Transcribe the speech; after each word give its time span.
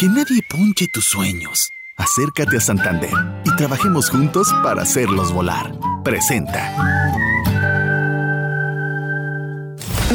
Que 0.00 0.08
nadie 0.08 0.40
ponche 0.48 0.88
tus 0.88 1.04
sueños. 1.04 1.74
Acércate 1.98 2.56
a 2.56 2.60
Santander 2.60 3.10
y 3.44 3.54
trabajemos 3.56 4.08
juntos 4.08 4.48
para 4.62 4.80
hacerlos 4.80 5.30
volar. 5.30 5.78
Presenta. 6.02 6.72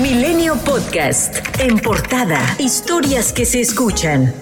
Milenio 0.01 0.55
Podcast. 0.55 1.35
En 1.59 1.77
portada. 1.77 2.39
Historias 2.57 3.31
que 3.31 3.45
se 3.45 3.61
escuchan. 3.61 4.33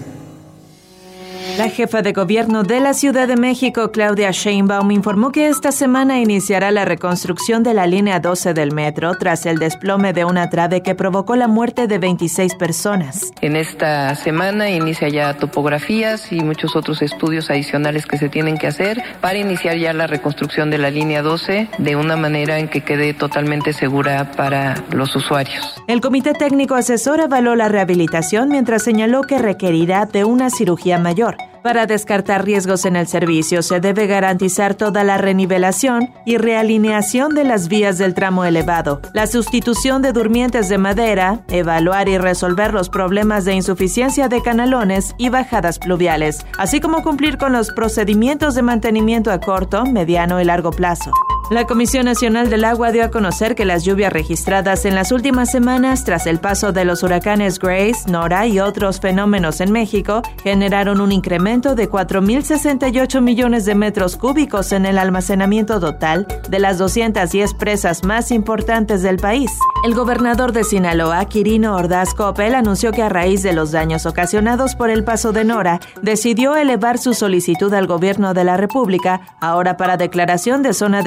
La 1.56 1.68
jefa 1.68 2.02
de 2.02 2.12
gobierno 2.12 2.64
de 2.64 2.80
la 2.80 2.94
Ciudad 2.94 3.28
de 3.28 3.36
México, 3.36 3.92
Claudia 3.92 4.32
Sheinbaum, 4.32 4.90
informó 4.90 5.30
que 5.30 5.46
esta 5.46 5.70
semana 5.70 6.18
iniciará 6.18 6.72
la 6.72 6.84
reconstrucción 6.84 7.62
de 7.62 7.74
la 7.74 7.86
línea 7.86 8.18
12 8.18 8.54
del 8.54 8.72
metro 8.72 9.14
tras 9.14 9.46
el 9.46 9.58
desplome 9.58 10.12
de 10.12 10.24
una 10.24 10.50
trave 10.50 10.82
que 10.82 10.96
provocó 10.96 11.36
la 11.36 11.46
muerte 11.46 11.86
de 11.86 11.98
26 11.98 12.56
personas. 12.56 13.30
En 13.40 13.54
esta 13.54 14.16
semana 14.16 14.68
inicia 14.68 15.08
ya 15.08 15.34
topografías 15.34 16.32
y 16.32 16.40
muchos 16.40 16.74
otros 16.74 17.02
estudios 17.02 17.48
adicionales 17.50 18.06
que 18.06 18.18
se 18.18 18.28
tienen 18.28 18.58
que 18.58 18.66
hacer 18.66 19.00
para 19.20 19.38
iniciar 19.38 19.76
ya 19.76 19.92
la 19.92 20.08
reconstrucción 20.08 20.70
de 20.70 20.78
la 20.78 20.90
línea 20.90 21.22
12 21.22 21.68
de 21.78 21.96
una 21.96 22.16
manera 22.16 22.58
en 22.58 22.66
que 22.66 22.80
quede 22.80 23.14
totalmente 23.14 23.72
segura 23.72 24.32
para 24.32 24.82
los 24.90 25.14
usuarios. 25.14 25.80
El 25.86 26.00
Comité 26.00 26.32
Técnico 26.32 26.74
Asesor 26.74 27.20
avaló 27.20 27.54
la 27.54 27.68
rehabilitación 27.68 28.48
mientras 28.48 28.82
señaló 28.82 29.22
que 29.22 29.38
requerirá 29.38 30.06
de 30.06 30.24
una 30.24 30.50
cirugía 30.50 30.98
mayor. 30.98 31.36
Para 31.64 31.86
descartar 31.86 32.44
riesgos 32.44 32.84
en 32.84 32.94
el 32.94 33.06
servicio 33.06 33.62
se 33.62 33.80
debe 33.80 34.06
garantizar 34.06 34.74
toda 34.74 35.02
la 35.02 35.16
renivelación 35.16 36.12
y 36.26 36.36
realineación 36.36 37.34
de 37.34 37.44
las 37.44 37.68
vías 37.68 37.96
del 37.96 38.12
tramo 38.12 38.44
elevado, 38.44 39.00
la 39.14 39.26
sustitución 39.26 40.02
de 40.02 40.12
durmientes 40.12 40.68
de 40.68 40.76
madera, 40.76 41.40
evaluar 41.48 42.10
y 42.10 42.18
resolver 42.18 42.74
los 42.74 42.90
problemas 42.90 43.46
de 43.46 43.54
insuficiencia 43.54 44.28
de 44.28 44.42
canalones 44.42 45.14
y 45.16 45.30
bajadas 45.30 45.78
pluviales, 45.78 46.44
así 46.58 46.80
como 46.80 47.02
cumplir 47.02 47.38
con 47.38 47.54
los 47.54 47.70
procedimientos 47.70 48.54
de 48.54 48.60
mantenimiento 48.60 49.32
a 49.32 49.40
corto, 49.40 49.86
mediano 49.86 50.42
y 50.42 50.44
largo 50.44 50.70
plazo. 50.70 51.12
La 51.50 51.66
Comisión 51.66 52.06
Nacional 52.06 52.48
del 52.48 52.64
Agua 52.64 52.90
dio 52.90 53.04
a 53.04 53.10
conocer 53.10 53.54
que 53.54 53.66
las 53.66 53.84
lluvias 53.84 54.10
registradas 54.10 54.86
en 54.86 54.94
las 54.94 55.12
últimas 55.12 55.50
semanas 55.50 56.02
tras 56.02 56.26
el 56.26 56.40
paso 56.40 56.72
de 56.72 56.86
los 56.86 57.02
huracanes 57.02 57.58
Grace, 57.58 58.10
Nora 58.10 58.46
y 58.46 58.60
otros 58.60 58.98
fenómenos 58.98 59.60
en 59.60 59.70
México 59.70 60.22
generaron 60.42 61.02
un 61.02 61.12
incremento 61.12 61.74
de 61.74 61.90
4.068 61.90 63.20
millones 63.20 63.66
de 63.66 63.74
metros 63.74 64.16
cúbicos 64.16 64.72
en 64.72 64.86
el 64.86 64.96
almacenamiento 64.96 65.80
total 65.80 66.26
de 66.48 66.58
las 66.58 66.78
210 66.78 67.52
presas 67.54 68.04
más 68.04 68.30
importantes 68.30 69.02
del 69.02 69.18
país. 69.18 69.50
El 69.84 69.94
gobernador 69.94 70.52
de 70.52 70.64
Sinaloa, 70.64 71.26
Quirino 71.26 71.76
Ordaz 71.76 72.14
Coppel, 72.14 72.54
anunció 72.54 72.90
que 72.90 73.02
a 73.02 73.10
raíz 73.10 73.42
de 73.42 73.52
los 73.52 73.70
daños 73.70 74.06
ocasionados 74.06 74.76
por 74.76 74.88
el 74.88 75.04
paso 75.04 75.32
de 75.32 75.44
Nora, 75.44 75.78
decidió 76.00 76.56
elevar 76.56 76.96
su 76.96 77.12
solicitud 77.12 77.72
al 77.74 77.86
gobierno 77.86 78.32
de 78.32 78.44
la 78.44 78.56
República, 78.56 79.20
ahora 79.42 79.76
para 79.76 79.98
declaración 79.98 80.62
de 80.62 80.72
zona 80.72 81.02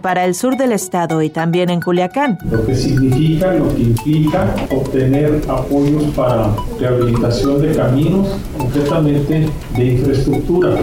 para 0.00 0.24
el 0.24 0.34
sur 0.34 0.56
del 0.56 0.72
estado 0.72 1.22
y 1.22 1.30
también 1.30 1.70
en 1.70 1.80
Culiacán. 1.80 2.38
Lo 2.50 2.64
que 2.66 2.74
significa, 2.74 3.54
lo 3.54 3.74
que 3.74 3.82
implica 3.82 4.54
obtener 4.70 5.42
apoyos 5.48 6.04
para 6.14 6.54
rehabilitación 6.78 7.62
de 7.62 7.74
caminos, 7.74 8.28
concretamente 8.58 9.48
de 9.76 9.84
infraestructura. 9.84 10.78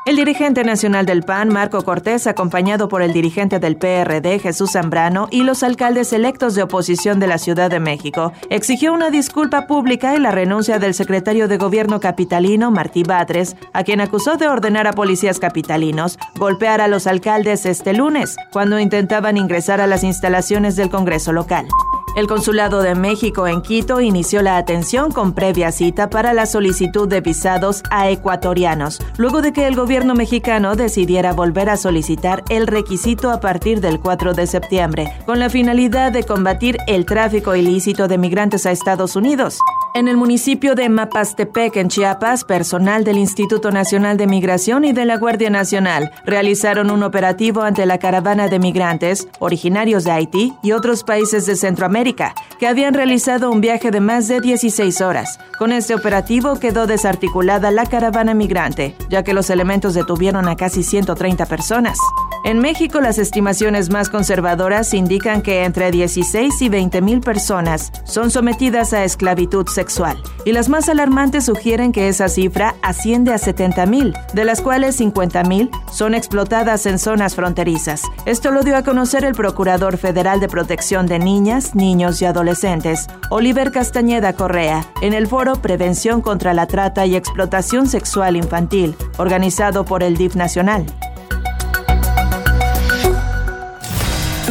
El 0.05 0.15
dirigente 0.15 0.63
nacional 0.63 1.05
del 1.05 1.23
PAN, 1.23 1.49
Marco 1.49 1.83
Cortés, 1.83 2.25
acompañado 2.25 2.87
por 2.87 3.01
el 3.01 3.13
dirigente 3.13 3.59
del 3.59 3.77
PRD, 3.77 4.39
Jesús 4.39 4.71
Zambrano, 4.71 5.27
y 5.29 5.43
los 5.43 5.61
alcaldes 5.61 6.13
electos 6.13 6.55
de 6.55 6.63
oposición 6.63 7.19
de 7.19 7.27
la 7.27 7.37
Ciudad 7.37 7.69
de 7.69 7.79
México, 7.79 8.31
exigió 8.49 8.93
una 8.93 9.11
disculpa 9.11 9.67
pública 9.67 10.15
y 10.15 10.19
la 10.19 10.31
renuncia 10.31 10.79
del 10.79 10.93
secretario 10.95 11.47
de 11.47 11.57
gobierno 11.57 11.99
capitalino, 11.99 12.71
Martí 12.71 13.03
Batres, 13.03 13.55
a 13.73 13.83
quien 13.83 14.01
acusó 14.01 14.37
de 14.37 14.47
ordenar 14.47 14.87
a 14.87 14.93
policías 14.93 15.39
capitalinos 15.39 16.17
golpear 16.39 16.81
a 16.81 16.87
los 16.87 17.05
alcaldes 17.05 17.65
este 17.65 17.93
lunes, 17.93 18.35
cuando 18.51 18.79
intentaban 18.79 19.37
ingresar 19.37 19.79
a 19.79 19.87
las 19.87 20.03
instalaciones 20.03 20.75
del 20.75 20.89
Congreso 20.89 21.33
local. 21.33 21.67
El 22.15 22.27
Consulado 22.27 22.81
de 22.81 22.95
México 22.95 23.47
en 23.47 23.61
Quito 23.61 24.01
inició 24.01 24.41
la 24.41 24.57
atención 24.57 25.11
con 25.11 25.33
previa 25.33 25.71
cita 25.71 26.09
para 26.09 26.33
la 26.33 26.47
solicitud 26.47 27.07
de 27.07 27.21
visados 27.21 27.83
a 27.91 28.09
ecuatorianos, 28.09 28.99
luego 29.17 29.41
de 29.41 29.53
que 29.53 29.67
el 29.67 29.75
gobierno 29.75 30.15
mexicano 30.15 30.75
decidiera 30.75 31.33
volver 31.33 31.69
a 31.69 31.77
solicitar 31.77 32.43
el 32.49 32.67
requisito 32.67 33.31
a 33.31 33.39
partir 33.39 33.79
del 33.79 33.99
4 33.99 34.33
de 34.33 34.47
septiembre, 34.47 35.13
con 35.25 35.39
la 35.39 35.49
finalidad 35.49 36.11
de 36.11 36.23
combatir 36.23 36.77
el 36.87 37.05
tráfico 37.05 37.55
ilícito 37.55 38.07
de 38.07 38.17
migrantes 38.17 38.65
a 38.65 38.71
Estados 38.71 39.15
Unidos. 39.15 39.59
En 39.99 40.07
el 40.07 40.15
municipio 40.15 40.75
de 40.75 40.87
Mapastepec, 40.87 41.75
en 41.75 41.89
Chiapas, 41.89 42.45
personal 42.45 43.03
del 43.03 43.17
Instituto 43.17 43.69
Nacional 43.69 44.15
de 44.15 44.27
Migración 44.27 44.85
y 44.85 44.93
de 44.93 45.03
la 45.03 45.17
Guardia 45.17 45.49
Nacional 45.49 46.09
realizaron 46.23 46.89
un 46.89 47.03
operativo 47.03 47.63
ante 47.63 47.85
la 47.85 47.97
caravana 47.97 48.47
de 48.47 48.59
migrantes 48.59 49.27
originarios 49.39 50.05
de 50.05 50.11
Haití 50.11 50.53
y 50.63 50.71
otros 50.71 51.03
países 51.03 51.45
de 51.47 51.57
Centroamérica, 51.57 52.33
que 52.59 52.67
habían 52.67 52.93
realizado 52.93 53.51
un 53.51 53.59
viaje 53.59 53.91
de 53.91 53.99
más 53.99 54.29
de 54.29 54.39
16 54.39 55.01
horas. 55.01 55.37
Con 55.57 55.73
este 55.73 55.95
operativo 55.95 56.57
quedó 56.61 56.87
desarticulada 56.87 57.69
la 57.69 57.85
caravana 57.85 58.33
migrante, 58.33 58.95
ya 59.09 59.25
que 59.25 59.33
los 59.33 59.49
elementos 59.49 59.95
detuvieron 59.95 60.47
a 60.47 60.55
casi 60.55 60.81
130 60.81 61.45
personas. 61.45 61.99
En 62.45 62.59
México, 62.59 63.01
las 63.01 63.17
estimaciones 63.17 63.89
más 63.89 64.09
conservadoras 64.09 64.93
indican 64.93 65.41
que 65.41 65.65
entre 65.65 65.91
16 65.91 66.61
y 66.61 66.69
20 66.69 67.01
mil 67.01 67.19
personas 67.19 67.91
son 68.05 68.31
sometidas 68.31 68.93
a 68.93 69.03
esclavitud 69.03 69.67
sexual, 69.67 70.17
y 70.45 70.53
las 70.53 70.69
más 70.69 70.87
alarmantes 70.87 71.45
sugieren 71.45 71.91
que 71.91 72.07
esa 72.07 72.29
cifra 72.29 72.75
asciende 72.81 73.33
a 73.33 73.37
70 73.37 73.85
mil, 73.87 74.13
de 74.33 74.45
las 74.45 74.61
cuales 74.61 74.95
50 74.95 75.43
mil 75.43 75.69
son 75.91 76.15
explotadas 76.15 76.85
en 76.85 76.97
zonas 76.97 77.35
fronterizas. 77.35 78.03
Esto 78.25 78.51
lo 78.51 78.63
dio 78.63 78.77
a 78.77 78.83
conocer 78.83 79.25
el 79.25 79.35
Procurador 79.35 79.97
Federal 79.97 80.39
de 80.39 80.47
Protección 80.47 81.07
de 81.07 81.19
Niñas, 81.19 81.75
Niños 81.75 82.21
y 82.21 82.25
Adolescentes, 82.25 83.07
Oliver 83.29 83.71
Castañeda 83.71 84.33
Correa, 84.33 84.85
en 85.01 85.13
el 85.13 85.27
foro 85.27 85.55
Prevención 85.57 86.21
contra 86.21 86.53
la 86.53 86.67
Trata 86.67 87.05
y 87.05 87.17
Explotación 87.17 87.87
Sexual 87.87 88.37
Infantil, 88.37 88.95
organizado 89.17 89.83
por 89.83 90.03
el 90.03 90.15
DIF 90.15 90.35
Nacional. 90.35 90.85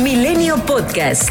Milenio 0.02 0.56
Podcast. 0.64 1.30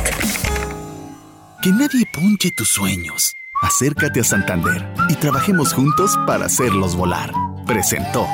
Que 1.62 1.70
nadie 1.72 2.06
punche 2.14 2.52
tus 2.52 2.68
sueños. 2.68 3.34
Acércate 3.62 4.20
a 4.20 4.24
Santander 4.24 4.86
y 5.10 5.16
trabajemos 5.16 5.74
juntos 5.74 6.18
para 6.28 6.46
hacerlos 6.46 6.96
volar. 6.96 7.32
Presentó. 7.66 8.28